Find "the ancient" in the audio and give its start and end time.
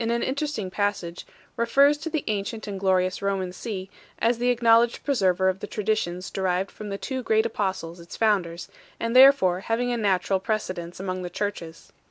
2.09-2.65